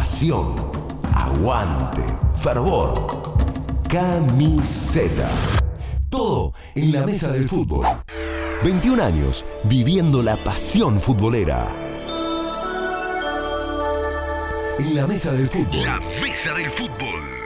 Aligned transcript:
pasión, 0.00 0.56
aguante, 1.12 2.02
fervor. 2.42 3.34
Camiseta. 3.86 5.28
Todo 6.08 6.54
en 6.74 6.90
la 6.90 7.04
mesa 7.04 7.30
del 7.30 7.46
fútbol. 7.46 7.84
21 8.64 9.02
años 9.02 9.44
viviendo 9.64 10.22
la 10.22 10.36
pasión 10.36 10.98
futbolera. 11.02 11.66
En 14.78 14.94
la 14.94 15.06
mesa 15.06 15.32
del 15.32 15.50
fútbol. 15.50 15.84
La 15.84 16.00
mesa 16.22 16.54
del 16.54 16.70
fútbol. 16.70 17.39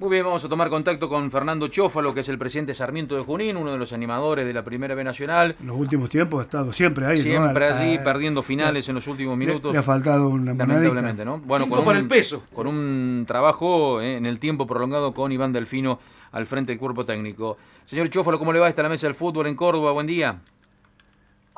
Muy 0.00 0.08
bien, 0.08 0.24
vamos 0.24 0.42
a 0.42 0.48
tomar 0.48 0.70
contacto 0.70 1.10
con 1.10 1.30
Fernando 1.30 1.68
Chófalo, 1.68 2.14
que 2.14 2.20
es 2.20 2.28
el 2.30 2.38
presidente 2.38 2.72
Sarmiento 2.72 3.16
de 3.16 3.22
Junín, 3.22 3.58
uno 3.58 3.70
de 3.70 3.76
los 3.76 3.92
animadores 3.92 4.46
de 4.46 4.54
la 4.54 4.64
Primera 4.64 4.94
B 4.94 5.04
Nacional. 5.04 5.56
En 5.60 5.66
los 5.66 5.76
últimos 5.76 6.08
tiempos 6.08 6.40
ha 6.40 6.44
estado 6.44 6.72
siempre 6.72 7.04
ahí. 7.04 7.18
Siempre 7.18 7.68
¿no? 7.68 7.76
allí, 7.76 7.98
Ah, 7.98 8.02
perdiendo 8.02 8.42
finales 8.42 8.88
en 8.88 8.94
los 8.94 9.06
últimos 9.08 9.36
minutos. 9.36 9.74
Le, 9.74 9.78
ha 9.78 9.82
faltado 9.82 10.30
una 10.30 10.54
Lamentablemente. 10.54 11.22
¿no? 11.22 11.36
Bueno, 11.40 11.66
Cinco 11.66 11.84
para 11.84 11.98
el 11.98 12.08
peso. 12.08 12.44
Con 12.54 12.66
un 12.66 13.26
trabajo 13.28 14.00
eh, 14.00 14.16
en 14.16 14.24
el 14.24 14.40
tiempo 14.40 14.66
prolongado 14.66 15.12
con 15.12 15.32
Iván 15.32 15.52
Delfino 15.52 15.98
al 16.32 16.46
frente 16.46 16.72
del 16.72 16.78
cuerpo 16.78 17.04
técnico. 17.04 17.58
Señor 17.84 18.08
Chófalo, 18.08 18.38
¿cómo 18.38 18.54
le 18.54 18.58
va? 18.58 18.70
Está 18.70 18.82
la 18.82 18.88
mesa 18.88 19.06
del 19.06 19.14
fútbol 19.14 19.48
en 19.48 19.54
Córdoba. 19.54 19.92
Buen 19.92 20.06
día. 20.06 20.40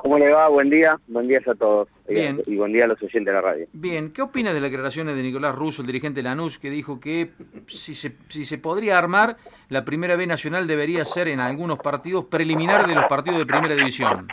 ¿Cómo 0.03 0.17
le 0.19 0.29
va? 0.31 0.49
Buen 0.49 0.69
día. 0.69 0.99
Buen 1.07 1.29
día 1.29 1.39
a 1.47 1.55
todos. 1.55 1.87
Y- 2.09 2.15
Bien. 2.15 2.41
Y 2.45 2.57
buen 2.57 2.73
día 2.73 2.83
a 2.83 2.87
los 2.87 3.01
oyentes 3.01 3.25
de 3.25 3.31
la 3.31 3.39
radio. 3.39 3.65
Bien, 3.71 4.11
¿qué 4.11 4.21
opina 4.21 4.51
de 4.53 4.59
las 4.59 4.69
declaraciones 4.69 5.15
de 5.15 5.23
Nicolás 5.23 5.55
Russo, 5.55 5.81
el 5.81 5.87
dirigente 5.87 6.19
de 6.19 6.23
Lanús, 6.23 6.59
que 6.59 6.69
dijo 6.69 6.99
que 6.99 7.31
si 7.67 7.95
se, 7.95 8.17
si 8.27 8.43
se 8.43 8.57
podría 8.57 8.97
armar, 8.97 9.37
la 9.69 9.85
Primera 9.85 10.17
B 10.17 10.27
Nacional 10.27 10.67
debería 10.67 11.05
ser 11.05 11.29
en 11.29 11.39
algunos 11.39 11.79
partidos 11.79 12.25
preliminar 12.25 12.85
de 12.85 12.95
los 12.95 13.05
partidos 13.05 13.39
de 13.39 13.45
Primera 13.45 13.75
División? 13.75 14.27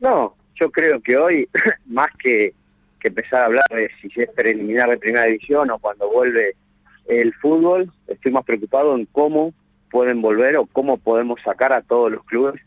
No, 0.00 0.36
yo 0.54 0.70
creo 0.70 1.00
que 1.00 1.16
hoy, 1.16 1.48
más 1.86 2.08
que, 2.22 2.54
que 3.00 3.08
empezar 3.08 3.42
a 3.42 3.46
hablar 3.46 3.64
de 3.70 3.90
si 4.00 4.20
es 4.20 4.30
preliminar 4.30 4.88
de 4.88 4.98
primera 4.98 5.24
división 5.24 5.68
o 5.72 5.80
cuando 5.80 6.08
vuelve 6.08 6.54
el 7.06 7.34
fútbol, 7.34 7.90
estoy 8.06 8.30
más 8.30 8.44
preocupado 8.44 8.94
en 8.94 9.06
cómo 9.06 9.52
pueden 9.90 10.22
volver 10.22 10.56
o 10.58 10.66
cómo 10.66 10.96
podemos 10.96 11.40
sacar 11.44 11.72
a 11.72 11.82
todos 11.82 12.12
los 12.12 12.24
clubes 12.24 12.60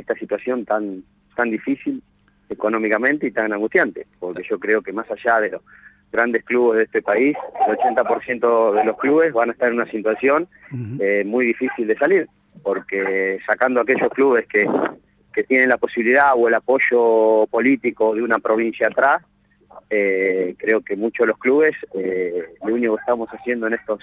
esta 0.00 0.14
situación 0.14 0.64
tan, 0.64 1.02
tan 1.34 1.50
difícil 1.50 2.02
económicamente 2.48 3.26
y 3.26 3.30
tan 3.30 3.52
angustiante. 3.52 4.06
Porque 4.18 4.42
yo 4.48 4.58
creo 4.58 4.82
que 4.82 4.92
más 4.92 5.10
allá 5.10 5.40
de 5.40 5.50
los 5.50 5.62
grandes 6.12 6.44
clubes 6.44 6.78
de 6.78 6.84
este 6.84 7.02
país, 7.02 7.36
el 7.68 7.76
80% 7.76 8.74
de 8.74 8.84
los 8.84 8.96
clubes 8.98 9.32
van 9.32 9.50
a 9.50 9.52
estar 9.52 9.68
en 9.68 9.74
una 9.74 9.90
situación 9.90 10.48
eh, 11.00 11.24
muy 11.26 11.46
difícil 11.46 11.86
de 11.86 11.96
salir, 11.96 12.28
porque 12.62 13.38
sacando 13.46 13.80
aquellos 13.80 14.10
clubes 14.10 14.46
que, 14.46 14.66
que 15.32 15.44
tienen 15.44 15.68
la 15.68 15.78
posibilidad 15.78 16.32
o 16.36 16.48
el 16.48 16.54
apoyo 16.54 17.46
político 17.50 18.14
de 18.14 18.22
una 18.22 18.38
provincia 18.38 18.86
atrás, 18.86 19.22
eh, 19.90 20.54
creo 20.58 20.80
que 20.80 20.96
muchos 20.96 21.24
de 21.24 21.28
los 21.28 21.38
clubes, 21.38 21.76
eh, 21.94 22.54
lo 22.64 22.74
único 22.74 22.96
que 22.96 23.00
estamos 23.00 23.28
haciendo 23.28 23.66
en 23.66 23.74
estos 23.74 24.00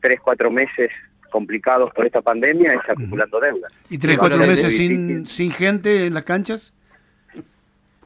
tres, 0.00 0.18
cuatro 0.20 0.50
meses 0.50 0.90
complicados 1.30 1.92
por 1.94 2.06
esta 2.06 2.20
pandemia 2.20 2.72
es 2.72 2.88
acumulando 2.88 3.40
deudas. 3.40 3.72
Y 3.88 3.98
tres, 3.98 4.18
cuatro 4.18 4.38
meses 4.38 4.66
es 4.66 4.76
sin, 4.76 5.50
gente 5.50 6.06
en 6.06 6.14
las 6.14 6.24
canchas. 6.24 6.72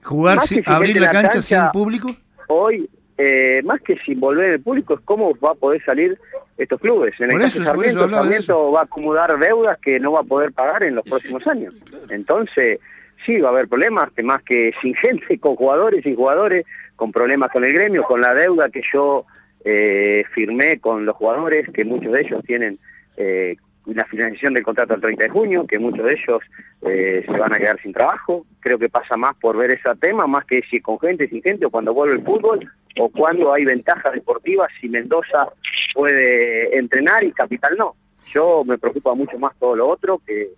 Jugar, 0.03 0.41
sin, 0.41 0.63
sin 0.63 0.73
abrir 0.73 1.01
la 1.01 1.11
cancha, 1.11 1.31
cancha, 1.31 1.43
sin 1.43 1.71
público. 1.73 2.15
Hoy, 2.49 2.89
eh, 3.17 3.63
más 3.65 3.81
que 3.81 3.97
sin 4.05 4.21
volver 4.21 4.51
el 4.51 4.61
público, 4.61 4.95
es 4.95 5.01
cómo 5.01 5.37
va 5.39 5.53
a 5.53 5.55
poder 5.55 5.83
salir 5.85 6.19
estos 6.57 6.81
clubes. 6.81 7.15
En 7.19 7.27
el 7.27 7.33
Por 7.33 7.41
caso 7.43 7.63
eso, 7.63 7.71
de 7.71 7.75
por 7.75 7.87
eso 7.87 7.99
Sarmiento, 8.01 8.07
de 8.07 8.23
Sarmiento 8.23 8.73
va 8.73 8.81
a 8.81 8.85
acumular 8.85 9.39
deudas 9.39 9.79
que 9.81 9.99
no 9.99 10.13
va 10.13 10.21
a 10.21 10.25
poder 10.25 10.53
pagar 10.53 10.85
en 10.85 10.95
los 10.95 11.05
próximos 11.05 11.47
años. 11.47 11.75
Entonces, 12.11 12.79
sí, 13.25 13.41
va 13.41 13.49
a 13.49 13.53
haber 13.53 13.69
problemas, 13.69 14.13
que 14.13 14.23
más 14.23 14.43
que 14.43 14.73
sin 14.81 14.95
gente, 14.95 15.39
con 15.41 15.57
jugadores 15.57 16.05
y 16.07 16.15
jugadores, 16.15 16.67
con 16.97 17.13
problemas 17.13 17.51
con 17.51 17.65
el 17.65 17.73
gremio, 17.73 18.05
con 18.05 18.21
la 18.21 18.35
deuda 18.35 18.69
que 18.69 18.83
yo 18.93 19.25
eh, 19.65 20.25
firmé 20.35 20.79
con 20.79 21.07
los 21.07 21.17
jugadores, 21.17 21.69
que 21.71 21.85
muchos 21.85 22.13
de 22.13 22.21
ellos 22.21 22.43
tienen 22.47 22.79
eh, 23.17 23.57
la 23.87 24.05
financiación 24.07 24.55
del 24.55 24.65
contrato 24.65 24.95
el 24.95 25.01
30 25.01 25.25
de 25.25 25.31
junio, 25.31 25.67
que 25.67 25.79
muchos 25.79 26.05
de 26.05 26.13
ellos 26.13 26.43
eh, 26.83 27.23
se 27.27 27.39
van 27.39 27.53
a 27.53 27.59
quedar 27.59 27.81
sin 27.83 27.93
trabajo. 27.93 28.47
Creo 28.61 28.79
que 28.79 28.89
pasa 28.89 29.17
más 29.17 29.37
por 29.37 29.57
ver 29.57 29.73
ese 29.73 29.91
tema, 30.01 30.27
más 30.27 30.45
que 30.47 30.63
si 30.71 30.81
con 30.81 30.99
gente, 30.99 31.29
sin 31.29 31.43
gente, 31.43 31.67
o 31.67 31.71
cuando 31.71 31.93
vuelve 31.93 32.15
el 32.15 32.25
fútbol, 32.25 32.71
o 32.99 33.09
cuando 33.11 33.53
hay 33.53 33.65
ventajas 33.65 34.13
deportivas, 34.13 34.71
si 34.81 34.89
Mendoza 34.89 35.49
puede 35.95 36.77
entrenar 36.79 37.23
y 37.25 37.33
Capital 37.33 37.77
no. 37.77 37.95
Yo 38.33 38.65
me 38.65 38.79
preocupa 38.79 39.15
mucho 39.15 39.39
más 39.39 39.55
todo 39.59 39.77
lo 39.77 39.89
otro 39.89 40.21
que, 40.27 40.51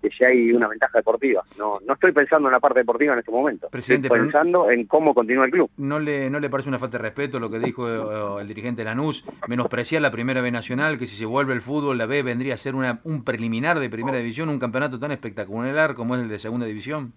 que 0.00 0.10
si 0.10 0.24
hay 0.24 0.52
una 0.52 0.68
ventaja 0.68 0.98
deportiva. 0.98 1.42
No, 1.58 1.78
no 1.86 1.94
estoy 1.94 2.12
pensando 2.12 2.48
en 2.48 2.52
la 2.52 2.60
parte 2.60 2.80
deportiva 2.80 3.12
en 3.12 3.20
este 3.20 3.30
momento. 3.30 3.68
Presidente, 3.70 4.08
estoy 4.08 4.20
pensando 4.20 4.70
en 4.70 4.86
cómo 4.86 5.14
continúa 5.14 5.44
el 5.44 5.50
club. 5.50 5.70
¿No 5.76 5.98
le, 5.98 6.30
¿No 6.30 6.40
le 6.40 6.50
parece 6.50 6.68
una 6.68 6.78
falta 6.78 6.98
de 6.98 7.02
respeto 7.02 7.38
lo 7.38 7.50
que 7.50 7.58
dijo 7.58 7.88
eh, 7.88 8.40
el 8.40 8.48
dirigente 8.48 8.84
Lanús? 8.84 9.24
Menospreciar 9.48 10.02
la 10.02 10.10
Primera 10.10 10.40
B 10.40 10.50
Nacional, 10.50 10.98
que 10.98 11.06
si 11.06 11.16
se 11.16 11.26
vuelve 11.26 11.52
el 11.52 11.60
fútbol, 11.60 11.98
la 11.98 12.06
B 12.06 12.22
vendría 12.22 12.54
a 12.54 12.56
ser 12.56 12.74
una, 12.74 13.00
un 13.04 13.24
preliminar 13.24 13.78
de 13.78 13.90
Primera 13.90 14.18
División, 14.18 14.48
un 14.48 14.58
campeonato 14.58 14.98
tan 14.98 15.12
espectacular 15.12 15.94
como 15.94 16.14
es 16.16 16.22
el 16.22 16.28
de 16.28 16.38
Segunda 16.38 16.66
División. 16.66 17.12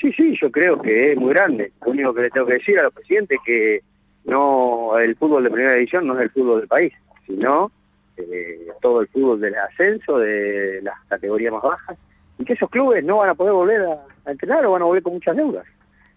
Sí, 0.00 0.12
sí, 0.12 0.36
yo 0.40 0.50
creo 0.50 0.80
que 0.80 1.12
es 1.12 1.18
muy 1.18 1.30
grande. 1.30 1.72
Lo 1.84 1.90
único 1.90 2.14
que 2.14 2.22
le 2.22 2.30
tengo 2.30 2.46
que 2.46 2.54
decir 2.54 2.78
a 2.78 2.84
los 2.84 2.94
presidentes 2.94 3.38
es 3.38 3.44
que 3.44 3.80
no 4.24 4.96
el 4.98 5.16
fútbol 5.16 5.42
de 5.42 5.50
primera 5.50 5.74
división 5.74 6.06
no 6.06 6.14
es 6.14 6.22
el 6.22 6.30
fútbol 6.30 6.60
del 6.60 6.68
país, 6.68 6.92
sino 7.26 7.72
eh, 8.18 8.68
todo 8.80 9.00
el 9.00 9.08
fútbol 9.08 9.40
del 9.40 9.54
ascenso, 9.54 10.18
de 10.18 10.80
las 10.82 10.94
categorías 11.08 11.52
más 11.52 11.62
bajas, 11.62 11.98
y 12.38 12.44
que 12.44 12.52
esos 12.52 12.70
clubes 12.70 13.04
no 13.04 13.18
van 13.18 13.30
a 13.30 13.34
poder 13.34 13.52
volver 13.52 13.82
a, 13.82 14.30
entrenar 14.30 14.64
o 14.66 14.72
van 14.72 14.82
a 14.82 14.84
volver 14.84 15.02
con 15.02 15.14
muchas 15.14 15.36
deudas, 15.36 15.66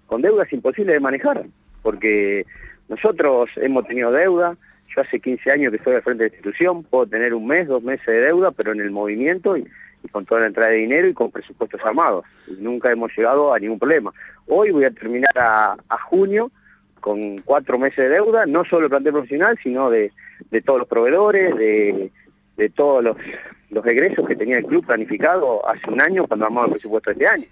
con 0.08 0.22
deudas 0.22 0.52
imposibles 0.52 0.94
de 0.94 1.00
manejar, 1.00 1.46
porque 1.82 2.46
nosotros 2.90 3.50
hemos 3.56 3.88
tenido 3.88 4.12
deuda, 4.12 4.56
yo 4.94 5.02
hace 5.02 5.20
15 5.20 5.52
años 5.52 5.72
que 5.72 5.78
estoy 5.78 5.96
al 5.96 6.02
frente 6.02 6.24
de 6.24 6.30
la 6.30 6.36
institución, 6.36 6.84
puedo 6.84 7.08
tener 7.08 7.34
un 7.34 7.48
mes, 7.48 7.68
dos 7.68 7.82
meses 7.82 8.06
de 8.06 8.22
deuda, 8.22 8.52
pero 8.52 8.74
en 8.74 8.82
el 8.82 8.92
movimiento 8.92 9.56
y, 9.56 9.66
con 10.12 10.26
toda 10.26 10.42
la 10.42 10.48
entrada 10.48 10.72
de 10.72 10.78
dinero 10.78 11.08
y 11.08 11.14
con 11.14 11.32
presupuestos 11.32 11.80
armados. 11.86 12.26
Y 12.48 12.54
nunca 12.54 12.92
hemos 12.92 13.16
llegado 13.16 13.54
a 13.54 13.60
ningún 13.60 13.78
problema. 13.78 14.12
Hoy 14.48 14.72
voy 14.72 14.84
a 14.84 14.92
terminar 14.92 15.32
a 15.38 15.98
junio 16.10 16.52
con 17.02 17.40
cuatro 17.40 17.78
meses 17.78 17.98
de 17.98 18.10
deuda, 18.10 18.46
no 18.46 18.64
solo 18.64 18.86
el 18.86 18.90
plantel 18.90 19.14
profesional, 19.14 19.60
sino 19.62 19.90
de, 19.90 20.12
de 20.50 20.62
todos 20.62 20.80
los 20.80 20.88
proveedores, 20.88 21.56
de, 21.58 22.12
de 22.58 22.70
todos 22.70 23.04
los, 23.04 23.18
los 23.72 23.86
egresos 23.86 24.28
que 24.28 24.36
tenía 24.36 24.58
el 24.58 24.66
club 24.66 24.86
planificado 24.86 25.68
hace 25.68 25.90
un 25.90 26.02
año 26.02 26.28
cuando 26.28 26.46
armamos 26.46 26.68
el 26.68 26.74
presupuesto 26.74 27.10
de 27.10 27.14
este 27.14 27.28
año. 27.28 27.44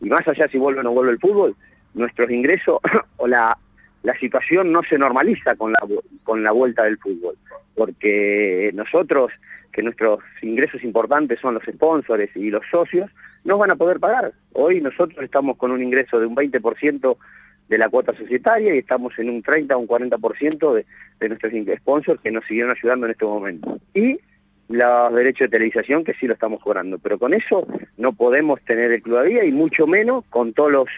Y 0.00 0.08
más 0.08 0.26
allá 0.26 0.48
si 0.48 0.58
vuelve 0.58 0.80
o 0.80 0.82
no 0.82 0.92
vuelve 0.92 1.12
el 1.12 1.20
fútbol, 1.20 1.54
nuestros 1.94 2.30
ingresos 2.30 2.78
o 3.16 3.26
la, 3.26 3.56
la 4.02 4.18
situación 4.18 4.72
no 4.72 4.82
se 4.82 4.98
normaliza 4.98 5.54
con 5.56 5.72
la, 5.72 5.78
con 6.22 6.42
la 6.42 6.52
vuelta 6.52 6.84
del 6.84 6.98
fútbol, 6.98 7.36
porque 7.74 8.70
nosotros, 8.74 9.32
que 9.72 9.82
nuestros 9.82 10.20
ingresos 10.42 10.82
importantes 10.84 11.40
son 11.40 11.54
los 11.54 11.62
sponsors 11.64 12.34
y 12.36 12.50
los 12.50 12.64
socios, 12.70 13.10
no 13.44 13.58
van 13.58 13.72
a 13.72 13.76
poder 13.76 14.00
pagar. 14.00 14.32
Hoy 14.52 14.80
nosotros 14.80 15.22
estamos 15.22 15.56
con 15.56 15.70
un 15.70 15.82
ingreso 15.82 16.18
de 16.18 16.26
un 16.26 16.34
20% 16.36 17.16
de 17.68 17.78
la 17.78 17.88
cuota 17.88 18.14
societaria 18.14 18.74
y 18.74 18.78
estamos 18.78 19.18
en 19.18 19.30
un 19.30 19.42
30 19.42 19.76
o 19.76 19.80
un 19.80 19.88
40% 19.88 20.74
de, 20.74 20.86
de 21.20 21.28
nuestros 21.28 21.52
sponsors 21.78 22.20
que 22.20 22.30
nos 22.30 22.44
siguieron 22.44 22.74
ayudando 22.76 23.06
en 23.06 23.12
este 23.12 23.24
momento. 23.24 23.78
Y 23.94 24.18
los 24.68 25.14
derechos 25.14 25.50
de 25.50 25.56
televisación 25.56 26.04
que 26.04 26.14
sí 26.14 26.26
lo 26.26 26.34
estamos 26.34 26.62
cobrando, 26.62 26.98
pero 26.98 27.18
con 27.18 27.34
eso 27.34 27.66
no 27.96 28.12
podemos 28.12 28.60
tener 28.62 28.92
el 28.92 29.02
club 29.02 29.18
a 29.18 29.22
día 29.22 29.44
y 29.44 29.52
mucho 29.52 29.86
menos 29.86 30.24
con 30.30 30.52
todos 30.52 30.72
los 30.72 30.88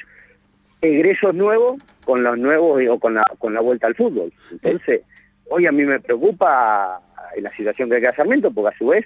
egresos 0.81 1.35
nuevos, 1.35 1.81
con 2.05 2.23
los 2.23 2.39
nuevos 2.39 2.81
eh, 2.81 2.89
o 2.89 2.99
con 2.99 3.15
la, 3.15 3.25
con 3.39 3.55
la 3.55 3.61
vuelta 3.61 3.87
al 3.87 3.95
fútbol. 3.95 4.33
Entonces, 4.51 5.03
hoy 5.49 5.67
a 5.67 5.73
mí 5.73 5.85
me 5.85 6.01
preocupa 6.01 7.01
la 7.39 7.51
situación 7.57 7.91
que 7.91 8.01
queda 8.01 8.15
Sarmiento, 8.15 8.51
porque 8.51 8.75
a 8.75 8.79
su 8.79 8.89
vez 8.89 9.05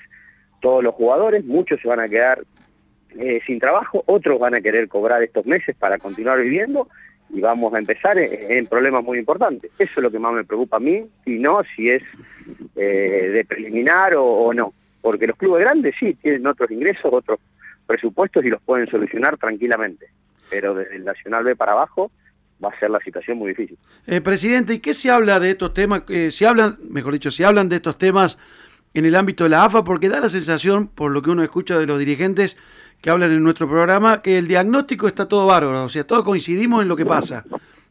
todos 0.61 0.85
los 0.85 0.95
jugadores, 0.95 1.45
muchos 1.45 1.81
se 1.81 1.89
van 1.89 2.01
a 2.01 2.09
quedar 2.09 2.43
eh, 3.19 3.41
sin 3.47 3.59
trabajo, 3.59 4.05
otros 4.07 4.39
van 4.39 4.55
a 4.55 4.61
querer 4.61 4.89
cobrar 4.89 5.23
estos 5.23 5.47
meses 5.47 5.75
para 5.77 5.99
continuar 5.99 6.41
viviendo 6.41 6.89
y 7.33 7.41
vamos 7.41 7.73
a 7.75 7.79
empezar 7.79 8.19
en, 8.19 8.67
problemas 8.67 9.05
muy 9.05 9.19
importantes. 9.19 9.71
Eso 9.79 9.93
es 9.97 10.03
lo 10.03 10.11
que 10.11 10.19
más 10.19 10.33
me 10.33 10.45
preocupa 10.45 10.77
a 10.77 10.81
mí 10.81 11.05
y 11.27 11.39
no 11.39 11.63
si 11.75 11.89
es 11.89 12.03
eh, 12.77 13.31
de 13.33 13.45
preliminar 13.45 14.15
o, 14.15 14.25
o 14.25 14.55
no, 14.55 14.73
porque 15.01 15.27
los 15.27 15.37
clubes 15.37 15.65
grandes 15.65 15.95
sí 15.99 16.15
tienen 16.15 16.47
otros 16.47 16.71
ingresos, 16.71 17.13
otros 17.13 17.39
presupuestos 17.87 18.45
y 18.45 18.49
los 18.49 18.63
pueden 18.63 18.89
solucionar 18.89 19.37
tranquilamente, 19.37 20.07
pero 20.49 20.75
desde 20.75 20.97
el 20.97 21.05
Nacional 21.05 21.45
B 21.45 21.57
para 21.57 21.73
abajo 21.73 22.11
va 22.63 22.71
a 22.71 22.79
ser 22.79 22.91
la 22.91 23.01
situación 23.01 23.39
muy 23.39 23.49
difícil. 23.49 23.79
Eh, 24.07 24.21
presidente, 24.21 24.75
¿y 24.75 24.79
qué 24.81 24.95
se 24.95 25.11
habla 25.11 25.41
de 25.41 25.51
estos 25.51 25.75
temas? 25.75 26.03
Eh, 26.09 26.31
se 26.31 26.47
hablan, 26.47 26.79
mejor 26.89 27.13
dicho, 27.15 27.31
se 27.31 27.45
hablan 27.45 27.69
de 27.69 27.77
estos 27.77 27.99
temas 27.99 28.39
en 28.93 29.07
el 29.07 29.17
ámbito 29.17 29.45
de 29.45 29.51
la 29.51 29.65
AFA 29.65 29.85
porque 29.85 30.09
da 30.09 30.21
la 30.21 30.29
sensación, 30.29 30.89
por 30.89 31.11
lo 31.11 31.23
que 31.23 31.31
uno 31.31 31.43
escucha 31.43 31.79
de 31.79 31.87
los 31.87 31.99
dirigentes 31.99 32.57
que 33.01 33.11
hablan 33.11 33.31
en 33.31 33.43
nuestro 33.43 33.69
programa, 33.69 34.23
que 34.23 34.39
el 34.39 34.47
diagnóstico 34.47 35.09
está 35.09 35.27
todo 35.27 35.47
bárbaro, 35.47 35.85
o 35.85 35.89
sea, 35.89 36.05
todos 36.07 36.25
coincidimos 36.25 36.83
en 36.83 36.89
lo 36.89 36.97
que 36.97 37.07
pasa. 37.07 37.45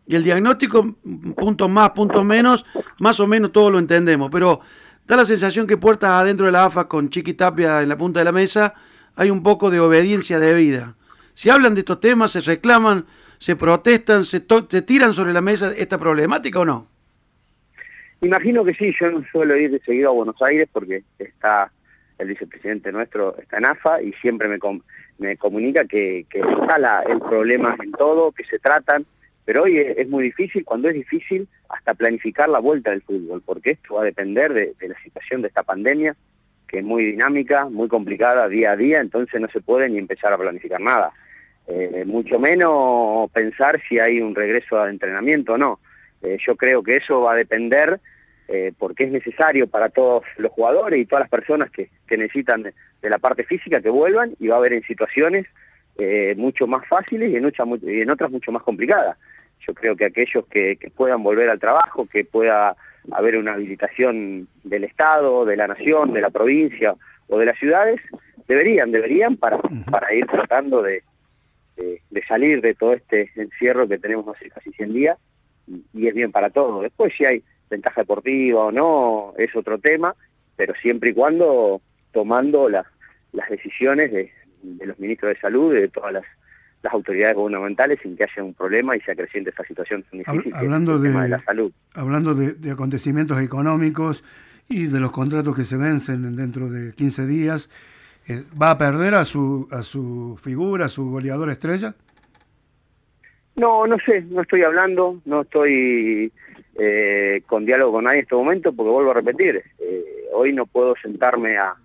Y 0.05 0.15
el 0.15 0.23
diagnóstico, 0.23 0.95
puntos 1.35 1.69
más, 1.69 1.91
puntos 1.91 2.25
menos, 2.25 2.65
más 2.99 3.19
o 3.19 3.27
menos 3.27 3.51
todos 3.51 3.71
lo 3.71 3.79
entendemos, 3.79 4.29
pero 4.31 4.61
da 5.07 5.17
la 5.17 5.25
sensación 5.25 5.67
que 5.67 5.77
puertas 5.77 6.11
adentro 6.11 6.45
de 6.45 6.51
la 6.51 6.65
AFA 6.65 6.87
con 6.87 7.09
Chiqui 7.09 7.33
Tapia 7.33 7.81
en 7.81 7.89
la 7.89 7.97
punta 7.97 8.19
de 8.19 8.25
la 8.25 8.31
mesa 8.31 8.73
hay 9.15 9.29
un 9.29 9.43
poco 9.43 9.69
de 9.69 9.79
obediencia 9.79 10.39
debida. 10.39 10.95
Se 11.33 11.51
hablan 11.51 11.73
de 11.73 11.81
estos 11.81 11.99
temas, 11.99 12.31
se 12.31 12.41
reclaman, 12.41 13.05
se 13.37 13.55
protestan, 13.55 14.23
se, 14.23 14.43
se 14.69 14.81
tiran 14.81 15.13
sobre 15.13 15.33
la 15.33 15.41
mesa 15.41 15.71
esta 15.75 15.97
problemática 15.97 16.59
o 16.59 16.65
no? 16.65 16.87
Imagino 18.21 18.65
que 18.65 18.73
sí, 18.73 18.93
yo 18.99 19.09
no 19.11 19.23
suelo 19.31 19.55
ir 19.55 19.71
de 19.71 19.79
seguido 19.79 20.09
a 20.09 20.13
Buenos 20.13 20.41
Aires 20.41 20.67
porque 20.71 21.03
está 21.17 21.71
el 22.19 22.27
vicepresidente 22.27 22.91
nuestro, 22.91 23.35
está 23.37 23.57
en 23.57 23.65
AFA 23.65 24.01
y 24.01 24.13
siempre 24.13 24.47
me, 24.47 24.59
com- 24.59 24.81
me 25.17 25.37
comunica 25.37 25.85
que, 25.85 26.25
que 26.29 26.39
está 26.39 26.77
la- 26.77 27.01
el 27.03 27.19
problema 27.19 27.75
en 27.83 27.91
todo, 27.93 28.31
que 28.31 28.43
se 28.43 28.59
tratan, 28.59 29.05
pero 29.45 29.63
hoy 29.63 29.79
es, 29.79 30.07
muy 30.07 30.23
difícil, 30.25 30.63
cuando 30.63 30.89
es 30.89 30.93
difícil, 30.93 31.47
hasta 31.69 31.95
planificar 31.95 32.49
la 32.49 32.59
vuelta 32.59 32.91
del 32.91 33.01
fútbol, 33.01 33.41
porque 33.43 33.71
esto 33.71 33.95
va 33.95 34.01
a 34.03 34.05
depender 34.05 34.53
de, 34.53 34.75
la 34.87 34.99
situación 35.01 35.41
de 35.41 35.47
esta 35.47 35.63
pandemia, 35.63 36.15
que 36.67 36.79
es 36.79 36.83
muy 36.85 37.03
dinámica, 37.03 37.65
muy 37.65 37.87
complicada 37.87 38.47
día 38.47 38.73
a 38.73 38.75
día, 38.75 38.99
entonces 38.99 39.41
no 39.41 39.47
se 39.49 39.61
puede 39.61 39.89
ni 39.89 39.97
empezar 39.97 40.31
a 40.33 40.37
planificar 40.37 40.79
nada. 40.79 41.11
Eh, 41.67 42.03
mucho 42.05 42.37
menos 42.37 43.31
pensar 43.31 43.81
si 43.87 43.99
hay 43.99 44.21
un 44.21 44.35
regreso 44.35 44.79
al 44.79 44.89
entrenamiento 44.91 45.53
o 45.53 45.57
no. 45.57 45.79
Eh, 46.21 46.37
yo 46.45 46.55
creo 46.55 46.83
que 46.83 46.97
eso 46.97 47.21
va 47.21 47.33
a 47.33 47.37
depender 47.37 47.99
eh, 48.51 48.73
porque 48.79 49.03
es 49.03 49.11
necesario 49.11 49.67
para 49.67 49.89
todos 49.89 50.23
los 50.37 50.51
jugadores 50.51 50.99
y 50.99 51.05
todas 51.05 51.21
las 51.23 51.29
personas 51.29 51.69
que, 51.69 51.89
que 52.07 52.17
necesitan 52.17 52.63
de, 52.63 52.73
de 53.01 53.09
la 53.09 53.19
parte 53.19 53.43
física 53.43 53.79
que 53.79 53.89
vuelvan 53.91 54.33
y 54.39 54.47
va 54.47 54.55
a 54.55 54.57
haber 54.57 54.73
en 54.73 54.81
situaciones 54.83 55.45
eh, 55.99 56.33
mucho 56.35 56.65
más 56.65 56.87
fáciles 56.87 57.31
y 57.31 57.35
en, 57.35 57.43
mucha- 57.43 57.65
mu- 57.65 57.77
y 57.81 58.01
en 58.01 58.09
otras 58.09 58.31
mucho 58.31 58.51
más 58.51 58.63
complicadas. 58.63 59.17
Yo 59.67 59.73
creo 59.73 59.95
que 59.95 60.05
aquellos 60.05 60.47
que, 60.47 60.77
que 60.77 60.89
puedan 60.89 61.21
volver 61.21 61.49
al 61.49 61.59
trabajo, 61.59 62.07
que 62.11 62.23
pueda 62.23 62.75
haber 63.11 63.37
una 63.37 63.53
habilitación 63.53 64.47
del 64.63 64.83
Estado, 64.85 65.45
de 65.45 65.55
la 65.57 65.67
Nación, 65.67 66.13
de 66.13 66.21
la 66.21 66.29
provincia 66.29 66.95
o 67.27 67.37
de 67.37 67.45
las 67.45 67.59
ciudades, 67.59 67.99
deberían, 68.47 68.91
deberían 68.91 69.37
para, 69.37 69.59
para 69.91 70.11
ir 70.13 70.25
tratando 70.25 70.81
de, 70.81 71.03
de, 71.77 72.01
de 72.09 72.25
salir 72.25 72.61
de 72.61 72.73
todo 72.73 72.93
este 72.93 73.29
encierro 73.35 73.87
que 73.87 73.99
tenemos 73.99 74.27
hace 74.35 74.49
casi 74.49 74.71
100 74.71 74.93
días 74.93 75.17
y, 75.67 75.83
y 75.93 76.07
es 76.07 76.15
bien 76.15 76.31
para 76.31 76.49
todos. 76.49 76.81
Después 76.81 77.13
si 77.15 77.25
hay 77.25 77.43
ventaja 77.69 78.01
deportiva 78.01 78.65
o 78.65 78.71
no, 78.71 79.33
es 79.37 79.55
otro 79.55 79.77
tema, 79.79 80.15
pero 80.55 80.73
siempre 80.81 81.11
y 81.11 81.13
cuando 81.13 81.81
tomando 82.11 82.67
la- 82.69 82.85
las 83.33 83.49
decisiones 83.49 84.11
de, 84.11 84.31
de 84.63 84.85
los 84.85 84.97
ministros 84.99 85.33
de 85.33 85.39
salud 85.39 85.75
y 85.75 85.81
de 85.81 85.87
todas 85.89 86.11
las, 86.13 86.23
las 86.81 86.93
autoridades 86.93 87.35
gubernamentales 87.35 87.99
sin 88.01 88.17
que 88.17 88.23
haya 88.23 88.43
un 88.43 88.53
problema 88.53 88.95
y 88.97 89.01
se 89.01 89.11
acreciente 89.11 89.51
esta 89.51 89.63
situación 89.63 90.03
tan 90.03 90.19
difícil 90.19 90.53
hablando 90.55 90.97
de- 90.97 91.11
de 91.11 91.27
la 91.29 91.43
salud. 91.43 91.71
Hablando 91.93 92.33
de, 92.33 92.53
de 92.53 92.71
acontecimientos 92.71 93.39
económicos 93.41 94.23
y 94.67 94.87
de 94.87 94.99
los 94.99 95.11
contratos 95.11 95.55
que 95.55 95.63
se 95.63 95.77
vencen 95.77 96.35
dentro 96.35 96.69
de 96.69 96.93
15 96.93 97.25
días, 97.27 97.69
eh, 98.27 98.43
¿va 98.61 98.71
a 98.71 98.77
perder 98.77 99.15
a 99.15 99.25
su, 99.25 99.67
a 99.71 99.81
su 99.83 100.39
figura, 100.41 100.85
a 100.85 100.89
su 100.89 101.09
goleador 101.09 101.49
estrella? 101.49 101.93
No, 103.59 103.85
no 103.85 103.97
sé, 104.05 104.21
no 104.21 104.43
estoy 104.43 104.63
hablando, 104.63 105.19
no 105.25 105.41
estoy 105.41 106.31
eh, 106.77 107.41
con 107.45 107.65
diálogo 107.65 107.91
con 107.91 108.05
nadie 108.05 108.19
en 108.19 108.23
este 108.23 108.35
momento 108.35 108.71
porque 108.71 108.89
vuelvo 108.89 109.11
a 109.11 109.15
repetir, 109.15 109.61
eh, 109.79 110.05
hoy 110.31 110.53
no 110.53 110.65
puedo 110.65 110.95
sentarme 110.95 111.57
a, 111.57 111.75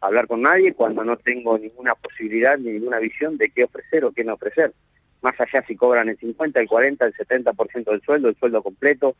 hablar 0.00 0.26
con 0.26 0.40
nadie 0.40 0.72
cuando 0.72 1.04
no 1.04 1.18
tengo 1.18 1.58
ninguna 1.58 1.94
posibilidad 1.96 2.56
ni 2.56 2.70
ninguna 2.70 2.98
visión 2.98 3.36
de 3.36 3.50
qué 3.50 3.64
ofrecer 3.64 4.06
o 4.06 4.12
qué 4.12 4.24
no 4.24 4.34
ofrecer. 4.34 4.72
Más 5.20 5.38
allá 5.38 5.62
si 5.66 5.76
cobran 5.76 6.08
el 6.08 6.16
50, 6.16 6.60
el 6.60 6.66
40, 6.66 7.04
el 7.04 7.12
70% 7.12 7.84
del 7.84 8.00
sueldo, 8.00 8.28
el 8.30 8.36
sueldo 8.36 8.62
completo, 8.62 9.14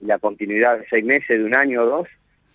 la 0.00 0.18
continuidad 0.18 0.80
de 0.80 0.86
seis 0.90 1.04
meses, 1.04 1.38
de 1.38 1.44
un 1.44 1.54
año 1.54 1.84
o 1.84 1.86
dos, 1.86 2.08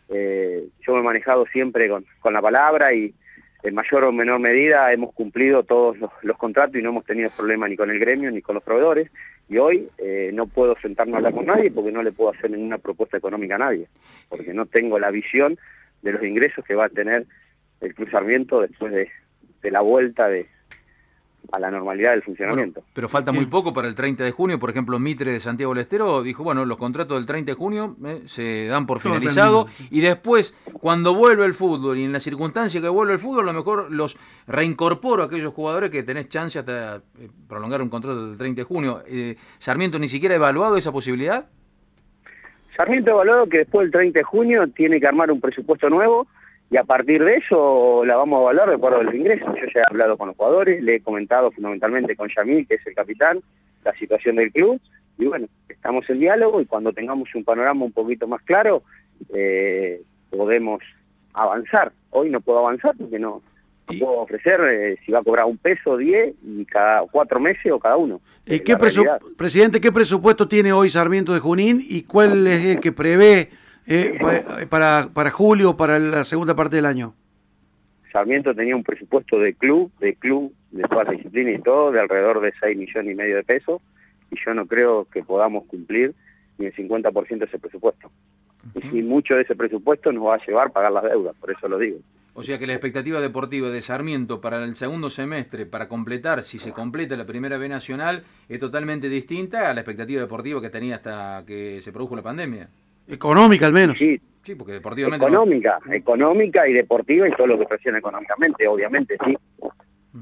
eh, 0.10 0.68
yo 0.86 0.94
me 0.94 1.00
he 1.00 1.04
manejado 1.04 1.48
siempre 1.48 1.90
con, 1.90 2.06
con 2.20 2.34
la 2.34 2.44
palabra 2.44 2.94
y 2.94 3.16
en 3.64 3.76
mayor 3.76 4.06
o 4.06 4.12
menor 4.12 4.40
medida 4.40 4.92
hemos 4.92 5.14
cumplido 5.14 5.64
todos 5.64 5.98
los, 6.22 6.38
contratos 6.38 6.76
y 6.78 6.82
no 6.82 6.90
hemos 6.90 7.06
tenido 7.06 7.30
problema 7.30 7.68
ni 7.68 7.76
con 7.76 7.90
el 7.90 8.00
gremio 8.00 8.32
ni 8.32 8.42
con 8.42 8.56
los 8.56 8.64
proveedores. 8.64 9.12
Y 9.50 9.58
hoy 9.58 9.90
eh, 9.98 10.32
no 10.34 10.48
puedo 10.48 10.76
sentarme 10.80 11.14
a 11.14 11.18
hablar 11.18 11.34
con 11.34 11.46
nadie 11.46 11.72
porque 11.72 11.92
no 11.92 12.04
le 12.04 12.12
puedo 12.12 12.32
hacer 12.32 12.52
ninguna 12.52 12.78
propuesta 12.78 13.18
económica 13.18 13.56
a 13.56 13.60
nadie, 13.60 13.88
porque 14.30 14.54
no 14.54 14.66
tengo 14.66 15.00
la 15.00 15.12
visión 15.12 15.58
de 16.02 16.14
los 16.14 16.24
ingresos 16.24 16.64
que 16.64 16.76
va 16.76 16.86
a 16.86 16.90
tener 16.90 17.26
el 17.82 17.94
Club 17.94 18.10
Sarmiento 18.12 18.62
después 18.62 18.94
de, 18.94 19.10
de 19.62 19.72
la 19.72 19.82
vuelta 19.82 20.28
de 20.28 20.46
a 21.52 21.60
la 21.60 21.72
normalidad 21.72 22.12
del 22.12 22.24
funcionamiento. 22.24 22.82
Bueno, 22.82 22.92
pero 22.94 23.08
falta 23.08 23.32
muy 23.32 23.46
poco 23.46 23.74
para 23.74 23.88
el 23.88 23.96
30 23.96 24.24
de 24.24 24.32
junio. 24.32 24.60
Por 24.60 24.70
ejemplo, 24.70 25.00
Mitre 25.00 25.32
de 25.32 25.40
Santiago 25.40 25.74
del 25.74 25.82
Estero 25.82 26.22
dijo, 26.24 26.44
bueno, 26.44 26.66
los 26.66 26.78
contratos 26.78 27.18
del 27.18 27.26
30 27.26 27.52
de 27.52 27.56
junio 27.56 27.96
eh, 28.06 28.22
se 28.26 28.68
dan 28.68 28.86
por 28.86 29.00
finalizado 29.00 29.68
y 29.90 30.02
después, 30.02 30.56
cuando 30.74 31.16
vuelve 31.16 31.46
el 31.46 31.54
fútbol 31.54 31.98
y 31.98 32.04
en 32.04 32.12
la 32.12 32.20
circunstancia 32.20 32.82
que 32.82 32.90
vuelve 32.90 33.14
el 33.14 33.20
fútbol, 33.20 33.50
a 33.50 33.54
lo 33.54 33.60
mejor 33.60 33.92
los 33.92 34.18
reincorporo 34.48 35.24
a 35.24 35.26
aquellos 35.28 35.54
jugadores 35.54 35.90
que 35.90 36.04
tenés 36.04 36.30
chance 36.30 36.60
hasta 36.60 36.98
eh, 36.98 37.30
prolongar 37.48 37.82
un 37.82 37.90
contrato 37.90 38.28
del 38.28 38.38
30 38.38 38.62
de 38.62 38.66
junio. 38.66 39.02
Eh, 39.08 39.36
¿Sarmiento 39.58 40.00
ni 40.00 40.08
siquiera 40.08 40.36
ha 40.36 40.38
evaluado 40.38 40.78
esa 40.78 40.92
posibilidad? 40.92 41.48
Sarmiento 42.76 43.12
ha 43.12 43.14
evaluado 43.16 43.48
que 43.48 43.60
después 43.60 43.86
del 43.86 43.92
30 43.92 44.20
de 44.20 44.24
junio 44.24 44.68
tiene 44.70 45.00
que 45.00 45.08
armar 45.08 45.32
un 45.32 45.42
presupuesto 45.42 45.90
nuevo 45.90 46.28
y 46.72 46.78
a 46.78 46.84
partir 46.84 47.24
de 47.24 47.36
eso 47.38 48.04
la 48.06 48.16
vamos 48.16 48.38
a 48.40 48.42
evaluar 48.44 48.70
de 48.70 48.76
acuerdo 48.76 49.00
a 49.00 49.04
los 49.04 49.16
ingresos. 49.16 49.48
Yo 49.56 49.66
ya 49.74 49.82
he 49.82 49.84
hablado 49.90 50.18
con 50.18 50.28
los 50.28 50.38
jugadores, 50.38 50.84
le 50.84 50.96
he 50.96 51.02
comentado 51.02 51.52
fundamentalmente 51.52 52.16
con 52.16 52.30
Yamil, 52.36 52.68
que 52.68 52.76
es 52.76 52.86
el 52.88 52.94
capitán, 52.96 53.40
la 53.84 53.94
situación 53.96 54.36
del 54.36 54.52
club 54.52 54.80
y 55.18 55.26
bueno, 55.26 55.48
estamos 55.68 56.10
en 56.10 56.20
diálogo 56.20 56.62
y 56.62 56.66
cuando 56.66 56.94
tengamos 56.94 57.28
un 57.36 57.44
panorama 57.44 57.86
un 57.86 57.92
poquito 57.92 58.28
más 58.28 58.42
claro 58.44 58.84
eh, 59.34 60.02
podemos 60.30 60.82
avanzar. 61.34 61.92
Hoy 62.12 62.30
no 62.30 62.42
puedo 62.42 62.60
avanzar 62.60 62.96
porque 62.98 63.20
no, 63.20 63.42
no 63.88 63.94
Y- 63.94 64.00
puedo 64.00 64.20
ofrecer 64.20 64.60
eh, 64.70 64.98
si 65.06 65.12
va 65.12 65.20
a 65.20 65.24
cobrar 65.24 65.46
un 65.46 65.58
peso, 65.58 65.98
diez 65.98 66.34
y 66.44 66.66
cada 66.66 67.02
cuatro 67.12 67.40
meses 67.40 67.72
o 67.72 67.80
cada 67.80 67.98
uno. 67.98 68.22
Eh, 68.46 68.56
Eh, 68.56 68.64
¿qué 68.64 68.74
la 68.74 68.80
presu- 68.80 69.04
realidad. 69.04 69.22
presidente, 69.38 69.82
¿qué 69.82 69.92
presupuesto 69.92 70.48
tiene 70.48 70.72
hoy 70.74 70.90
Sarmiento 70.90 71.34
de 71.34 71.40
Junín 71.40 71.82
y 71.88 72.04
cuál 72.04 72.48
es 72.48 72.64
el 72.66 72.80
que 72.80 72.92
prevé 72.92 73.50
eh, 73.90 74.18
pa- 74.22 74.66
para, 74.70 75.10
para 75.14 75.32
julio, 75.32 75.76
para 75.76 76.00
la 76.00 76.24
segunda 76.24 76.56
parte 76.56 76.76
del 76.78 76.86
año? 76.86 77.14
Sarmiento 78.12 78.56
tenía 78.56 78.76
un 78.76 78.84
presupuesto 78.84 79.38
de 79.40 79.54
club, 79.54 79.92
de 80.00 80.16
club, 80.16 80.54
de 80.72 80.84
todas 80.84 81.08
las 81.08 81.18
disciplinas 81.18 81.60
y 81.60 81.62
todo, 81.62 81.92
de 81.92 82.00
alrededor 82.00 82.42
de 82.42 82.54
6 82.60 82.78
millones 82.78 83.12
y 83.12 83.16
medio 83.16 83.36
de 83.36 83.44
pesos, 83.44 83.82
y 84.32 84.36
yo 84.44 84.54
no 84.54 84.66
creo 84.66 85.06
que 85.12 85.24
podamos 85.24 85.66
cumplir 85.66 86.14
ni 86.58 86.68
el 86.68 86.74
50% 86.76 87.38
de 87.40 87.46
ese 87.46 87.60
presupuesto. 87.60 88.12
Y 88.76 88.82
si 88.90 89.02
mucho 89.04 89.36
de 89.36 89.44
ese 89.44 89.56
presupuesto 89.56 90.12
nos 90.12 90.26
va 90.26 90.36
a 90.36 90.46
llevar 90.46 90.68
a 90.68 90.72
pagar 90.72 90.92
las 90.92 91.04
deudas, 91.04 91.36
por 91.40 91.52
eso 91.52 91.68
lo 91.68 91.78
digo. 91.78 92.00
O 92.34 92.44
sea 92.44 92.58
que 92.58 92.68
la 92.68 92.74
expectativa 92.74 93.20
deportiva 93.22 93.70
de 93.70 93.82
Sarmiento 93.82 94.42
para 94.42 94.64
el 94.64 94.76
segundo 94.76 95.10
semestre, 95.10 95.66
para 95.66 95.88
completar, 95.88 96.44
si 96.44 96.58
se 96.58 96.72
completa 96.72 97.16
la 97.16 97.26
primera 97.26 97.58
B 97.58 97.68
nacional, 97.70 98.24
es 98.48 98.60
totalmente 98.60 99.08
distinta 99.10 99.70
a 99.70 99.74
la 99.74 99.82
expectativa 99.82 100.22
deportiva 100.22 100.62
que 100.62 100.70
tenía 100.70 100.96
hasta 100.96 101.44
que 101.46 101.82
se 101.82 101.92
produjo 101.92 102.16
la 102.16 102.22
pandemia. 102.22 102.70
Económica 103.10 103.66
al 103.66 103.74
menos. 103.74 103.98
Sí, 103.98 104.20
Sí, 104.42 104.56
porque 104.56 104.72
deportivamente... 104.74 105.24
no- 105.26 105.32
económica, 105.32 105.80
económica 105.92 106.68
y 106.68 106.74
deportiva 106.74 107.28
y 107.28 107.32
todo 107.34 107.46
lo 107.46 107.60
que 107.60 107.66
presiona 107.66 108.00
económicamente, 108.00 108.66
obviamente, 108.68 109.16
sí. 109.26 109.38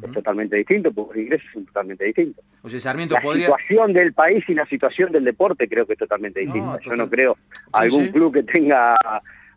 Es 0.03 0.11
totalmente 0.11 0.57
distinto, 0.57 0.91
porque 0.91 1.13
los 1.19 1.23
ingresos 1.25 1.47
son 1.53 1.65
totalmente 1.67 2.03
distintos. 2.05 2.43
O 2.61 2.67
sea, 2.67 2.79
Sarmiento 2.79 3.15
La 3.15 3.21
podría... 3.21 3.45
situación 3.45 3.93
del 3.93 4.13
país 4.13 4.43
y 4.49 4.53
la 4.53 4.65
situación 4.65 5.11
del 5.13 5.23
deporte 5.23 5.69
creo 5.69 5.85
que 5.85 5.93
es 5.93 5.99
totalmente 5.99 6.43
No, 6.43 6.45
distinta. 6.53 6.77
Yo 6.79 6.83
total- 6.91 6.97
no 6.97 7.09
creo 7.09 7.37
algún 7.71 8.05
sí. 8.05 8.11
club 8.11 8.33
que 8.33 8.43
tenga 8.43 8.97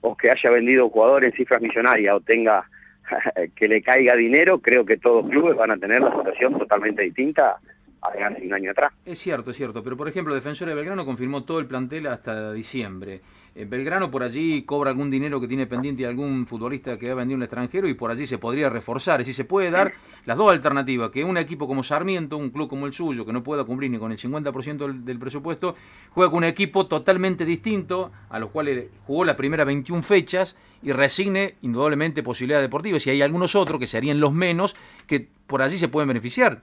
o 0.02 0.16
que 0.16 0.30
haya 0.30 0.50
vendido 0.50 0.88
jugadores 0.88 1.32
en 1.32 1.36
cifras 1.38 1.60
millonarias 1.60 2.14
o 2.14 2.20
tenga 2.20 2.64
que 3.56 3.66
le 3.66 3.82
caiga 3.82 4.14
dinero, 4.14 4.60
creo 4.60 4.84
que 4.84 4.98
todos 4.98 5.22
los 5.24 5.30
clubes 5.32 5.56
van 5.56 5.72
a 5.72 5.78
tener 5.78 6.00
la 6.00 6.12
situación 6.12 6.58
totalmente 6.58 7.02
distinta 7.02 7.56
a 8.02 8.10
de 8.10 8.24
hace 8.24 8.46
un 8.46 8.54
año 8.54 8.70
atrás. 8.70 8.92
Es 9.04 9.18
cierto, 9.18 9.50
es 9.50 9.56
cierto, 9.56 9.82
pero 9.82 9.96
por 9.96 10.08
ejemplo, 10.08 10.34
Defensor 10.34 10.68
de 10.68 10.74
Belgrano 10.74 11.04
confirmó 11.04 11.44
todo 11.44 11.58
el 11.58 11.66
plantel 11.66 12.06
hasta 12.06 12.52
diciembre. 12.52 13.20
Eh, 13.54 13.64
Belgrano 13.64 14.10
por 14.10 14.22
allí 14.22 14.62
cobra 14.62 14.90
algún 14.90 15.10
dinero 15.10 15.40
que 15.40 15.48
tiene 15.48 15.66
pendiente 15.66 16.02
de 16.02 16.08
algún 16.08 16.46
futbolista 16.46 16.98
que 16.98 17.10
ha 17.10 17.14
vendido 17.14 17.36
en 17.36 17.42
el 17.42 17.46
extranjero 17.46 17.88
y 17.88 17.94
por 17.94 18.10
allí 18.10 18.26
se 18.26 18.38
podría 18.38 18.70
reforzar. 18.70 19.20
Es 19.20 19.26
decir, 19.26 19.34
se 19.34 19.44
puede 19.44 19.70
dar 19.70 19.92
las 20.24 20.36
dos 20.36 20.50
alternativas, 20.50 21.10
que 21.10 21.24
un 21.24 21.36
equipo 21.36 21.66
como 21.66 21.82
Sarmiento, 21.82 22.36
un 22.36 22.50
club 22.50 22.68
como 22.68 22.86
el 22.86 22.92
suyo, 22.92 23.26
que 23.26 23.32
no 23.32 23.42
pueda 23.42 23.64
cumplir 23.64 23.90
ni 23.90 23.98
con 23.98 24.12
el 24.12 24.18
50% 24.18 24.76
del, 24.78 25.04
del 25.04 25.18
presupuesto, 25.18 25.74
juega 26.10 26.30
con 26.30 26.38
un 26.38 26.44
equipo 26.44 26.86
totalmente 26.86 27.44
distinto, 27.44 28.12
a 28.28 28.38
los 28.38 28.50
cuales 28.50 28.86
jugó 29.06 29.24
las 29.24 29.36
primeras 29.36 29.66
21 29.66 30.02
fechas 30.02 30.56
y 30.82 30.92
resigne 30.92 31.56
indudablemente 31.62 32.22
posibilidades 32.22 32.64
deportivas. 32.64 33.06
Y 33.06 33.10
hay 33.10 33.22
algunos 33.22 33.54
otros, 33.54 33.80
que 33.80 33.86
serían 33.86 34.20
los 34.20 34.32
menos, 34.32 34.76
que 35.06 35.28
por 35.46 35.62
allí 35.62 35.76
se 35.76 35.88
pueden 35.88 36.08
beneficiar. 36.08 36.62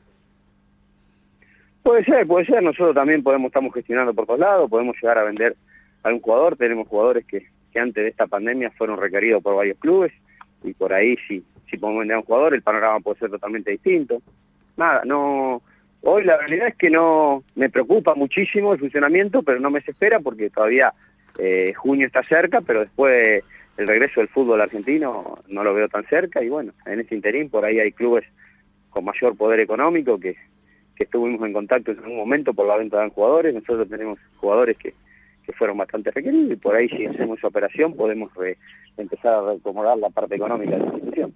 Puede 1.88 2.03
ser, 2.03 2.27
puede 2.27 2.46
ser. 2.46 2.62
Nosotros 2.62 2.94
también 2.94 3.24
podemos, 3.24 3.48
estamos 3.48 3.74
gestionando 3.74 4.13
por 4.13 4.25
todos 4.25 4.41
lados, 4.41 4.70
podemos 4.70 4.94
llegar 5.01 5.17
a 5.20 5.24
vender 5.24 5.56
a 6.03 6.10
un 6.10 6.20
jugador. 6.20 6.58
Tenemos 6.58 6.86
jugadores 6.86 7.25
que, 7.25 7.48
que 7.72 7.79
antes 7.79 8.03
de 8.03 8.10
esta 8.10 8.27
pandemia 8.27 8.72
fueron 8.72 9.00
requeridos 9.00 9.41
por 9.41 9.56
varios 9.56 9.77
clubes 9.77 10.12
y 10.65 10.74
por 10.74 10.91
ahí 10.91 11.15
si, 11.29 11.41
si 11.70 11.77
podemos 11.77 12.01
vender 12.01 12.15
a 12.15 12.20
un 12.20 12.25
jugador 12.25 12.53
el 12.53 12.62
panorama 12.62 13.00
puede 13.00 13.20
ser 13.20 13.29
totalmente 13.29 13.72
distinto. 13.72 14.22
Nada, 14.75 15.03
no... 15.06 15.62
Hoy 16.01 16.25
la 16.25 16.36
realidad 16.38 16.67
es 16.67 16.75
que 16.75 16.89
no 16.89 17.46
me 17.56 17.70
preocupa 17.70 18.15
muchísimo 18.15 18.74
el 18.74 18.79
funcionamiento, 18.79 19.41
pero 19.41 19.62
no 19.62 19.70
me 19.70 19.79
desespera 19.79 20.20
porque 20.20 20.50
todavía 20.50 20.94
eh, 21.39 21.74
junio 21.74 22.06
está 22.06 22.22
cerca, 22.24 22.60
pero 22.60 22.82
después 22.82 23.46
el 23.77 23.88
regreso 23.88 24.20
del 24.20 24.27
fútbol 24.27 24.60
argentino 24.60 25.38
no 25.48 25.63
lo 25.63 25.74
veo 25.74 25.88
tan 25.88 26.06
cerca 26.08 26.44
y 26.44 26.50
bueno, 26.50 26.74
en 26.86 27.00
ese 27.00 27.15
interín 27.15 27.50
por 27.50 27.63
ahí 27.63 27.79
hay 27.79 27.94
clubes 27.94 28.25
con 28.89 29.06
mayor 29.06 29.38
poder 29.38 29.62
económico 29.62 30.20
que, 30.20 30.36
que 30.98 31.04
estuvimos 31.04 31.46
en 31.46 31.54
contacto 31.54 31.92
en 31.92 32.00
algún 32.00 32.18
momento 32.18 32.54
por 32.54 32.68
la 32.68 32.77
venta 32.77 33.01
de 33.01 33.10
jugadores. 33.10 33.54
Nosotros 33.54 33.88
tenemos 33.88 34.20
jugadores 34.38 34.77
que, 34.77 34.94
que 35.46 35.54
fueron 35.54 35.77
bastante 35.77 36.12
requeridos 36.12 36.51
y 36.51 36.56
por 36.56 36.75
ahí 36.75 36.89
si 36.89 37.06
hacemos 37.06 37.38
esa 37.38 37.48
operación 37.48 37.96
podemos 37.96 38.34
re- 38.36 38.58
empezar 38.98 39.36
a 39.36 39.42
reacomodar 39.42 39.98
la 39.98 40.10
parte 40.10 40.36
económica 40.36 40.72
de 40.72 40.80
la 40.80 40.86
institución. 40.86 41.34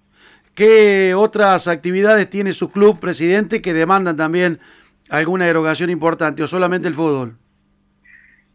¿Qué 0.54 1.14
otras 1.14 1.68
actividades 1.68 2.28
tiene 2.28 2.52
su 2.52 2.70
club, 2.70 2.98
presidente, 3.00 3.62
que 3.62 3.72
demandan 3.72 4.16
también 4.16 4.58
alguna 5.08 5.48
erogación 5.48 5.88
importante 5.90 6.42
o 6.42 6.46
solamente 6.46 6.88
el 6.88 6.94
fútbol? 6.94 7.36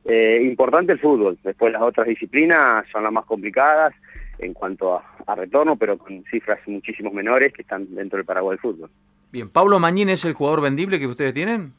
Eh, 0.05 0.41
importante 0.43 0.93
el 0.93 0.99
fútbol, 0.99 1.37
después 1.43 1.73
las 1.73 1.81
otras 1.81 2.07
disciplinas 2.07 2.85
son 2.91 3.03
las 3.03 3.11
más 3.11 3.25
complicadas 3.25 3.93
en 4.39 4.53
cuanto 4.53 4.95
a, 4.95 5.03
a 5.25 5.35
retorno, 5.35 5.75
pero 5.75 5.97
con 5.97 6.23
cifras 6.31 6.59
muchísimos 6.67 7.11
menores 7.11 7.51
que 7.51 7.63
están 7.63 7.93
dentro 7.95 8.17
del 8.17 8.25
paraguas 8.25 8.53
del 8.53 8.59
fútbol. 8.59 8.89
Bien, 9.37 9.49
¿Pablo 9.51 9.77
Mañín 9.77 10.09
es 10.09 10.25
el 10.25 10.33
jugador 10.33 10.61
vendible 10.61 10.97
que 10.97 11.05
ustedes 11.05 11.31
tienen? 11.31 11.71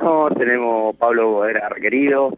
No, 0.00 0.30
tenemos 0.30 0.96
Pablo 0.96 1.46
era 1.46 1.68
requerido, 1.68 2.34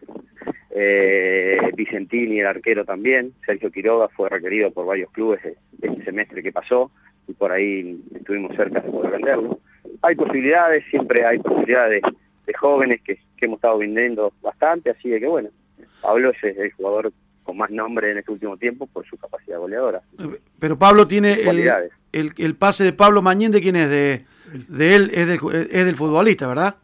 eh, 0.71 1.57
Vicentini 1.77 2.41
era 2.41 2.51
arquero 2.51 2.85
también, 2.85 3.33
Sergio 3.47 3.71
Quiroga 3.71 4.09
fue 4.09 4.29
requerido 4.29 4.73
por 4.73 4.87
varios 4.87 5.09
clubes 5.13 5.39
este 5.81 6.05
semestre 6.05 6.43
que 6.43 6.51
pasó 6.51 6.91
y 7.29 7.33
por 7.33 7.53
ahí 7.53 8.03
estuvimos 8.13 8.57
cerca 8.57 8.81
de 8.81 8.91
poder 8.91 9.13
venderlo. 9.13 9.61
Hay 10.03 10.17
posibilidades, 10.17 10.85
siempre 10.91 11.25
hay 11.25 11.39
posibilidades 11.39 12.03
de, 12.03 12.13
de 12.47 12.55
jóvenes 12.55 13.01
que, 13.03 13.21
que 13.37 13.47
hemos 13.47 13.59
estado 13.59 13.79
vendiendo 13.79 14.33
bastante, 14.43 14.91
así 14.91 15.11
de 15.11 15.21
que 15.21 15.29
bueno, 15.29 15.51
Pablo 16.03 16.31
es 16.31 16.43
el 16.43 16.73
jugador 16.73 17.13
con 17.51 17.59
más 17.59 17.71
nombre 17.71 18.13
en 18.13 18.19
este 18.19 18.31
último 18.31 18.57
tiempo 18.57 18.87
por 18.87 19.05
su 19.07 19.17
capacidad 19.17 19.59
goleadora. 19.59 20.01
Pero 20.61 20.79
Pablo 20.79 21.09
tiene 21.09 21.33
el, 21.35 21.45
Cualidades. 21.45 21.93
el, 22.13 22.33
el 22.39 22.55
pase 22.55 22.85
de 22.85 22.93
Pablo 22.93 23.23
Mañín, 23.23 23.51
¿de 23.51 23.61
quién 23.61 23.75
es? 23.75 23.89
De, 23.91 24.25
de 24.69 24.95
él, 24.95 25.11
es 25.13 25.27
del, 25.27 25.41
ju- 25.41 25.53
es 25.53 25.85
del 25.85 25.97
futbolista, 25.97 26.47
¿verdad? 26.47 26.77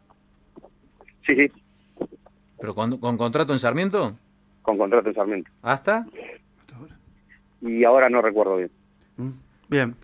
Sí, 1.25 1.37
sí, 1.37 1.53
¿Pero 2.61 2.75
con, 2.75 2.99
con 2.99 3.17
contrato 3.17 3.53
en 3.53 3.61
Sarmiento? 3.61 4.17
con 4.63 4.77
contrato 4.77 5.09
en 5.09 5.15
Sarmiento. 5.15 5.51
¿Hasta? 5.63 6.05
Y 7.63 7.85
ahora 7.85 8.09
no 8.09 8.21
recuerdo 8.21 8.57
bien. 8.57 8.71
Mm, 9.17 9.31
Bien. 9.69 9.95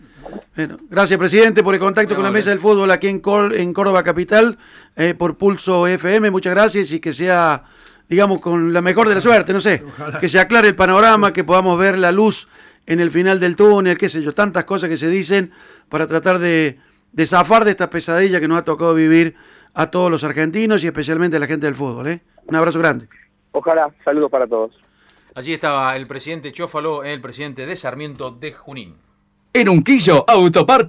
Bueno, 0.57 0.77
gracias, 0.89 1.19
presidente, 1.19 1.65
por 1.65 1.75
el 1.75 1.81
contacto 1.81 2.15
con 2.15 2.23
la 2.23 2.31
mesa 2.31 2.51
del 2.51 2.61
fútbol 2.61 2.89
aquí 2.93 3.09
en, 3.09 3.19
Cor- 3.19 3.53
en 3.55 3.73
Córdoba 3.73 4.05
Capital, 4.05 4.57
eh, 4.95 5.15
por 5.15 5.37
Pulso 5.37 5.89
FM. 5.89 6.31
Muchas 6.31 6.55
gracias 6.55 6.93
y 6.93 7.01
que 7.01 7.13
sea, 7.13 7.65
digamos, 8.13 8.43
con 8.43 8.75
la 8.75 8.83
mejor 8.83 9.09
de 9.09 9.15
la 9.15 9.23
suerte, 9.23 9.55
no 9.55 9.61
sé, 9.63 9.83
que 10.21 10.29
se 10.29 10.39
aclare 10.39 10.69
el 10.69 10.75
panorama, 10.75 11.33
que 11.33 11.45
podamos 11.45 11.79
ver 11.79 11.97
la 11.97 12.13
luz 12.13 12.47
en 12.85 13.01
el 13.01 13.11
final 13.11 13.41
del 13.41 13.57
túnel, 13.57 13.97
qué 13.97 14.11
sé 14.11 14.23
yo, 14.23 14.35
tantas 14.35 14.67
cosas 14.67 14.91
que 14.91 14.99
se 14.99 15.09
dicen 15.09 15.51
para 15.89 16.07
tratar 16.07 16.39
de, 16.39 16.79
de 17.11 17.27
zafar 17.27 17.65
de 17.65 17.71
esta 17.71 17.89
pesadilla 17.89 18.39
que 18.39 18.49
nos 18.49 18.59
ha 18.59 18.65
tocado 18.65 18.93
vivir 18.93 19.35
a 19.73 19.87
todos 19.91 20.11
los 20.11 20.25
argentinos 20.25 20.85
y 20.85 20.89
especialmente 20.89 21.39
a 21.39 21.41
la 21.41 21.47
gente 21.47 21.65
del 21.65 21.75
fútbol. 21.75 22.07
¿eh? 22.09 22.21
Un 22.45 22.55
abrazo 22.55 22.79
grande. 22.81 23.09
Ojalá, 23.53 23.91
saludos 24.05 24.31
para 24.31 24.47
todos. 24.47 24.73
Allí 25.35 25.55
estaba 25.55 25.97
el 25.97 26.07
presidente 26.07 26.53
Chófalo, 26.53 27.03
el 27.03 27.23
presidente 27.23 27.65
de 27.65 27.75
Sarmiento 27.77 28.31
de 28.31 28.53
Junín. 28.53 28.97
En 29.55 29.71
Unquillo, 29.71 30.25
Autopart 30.29 30.81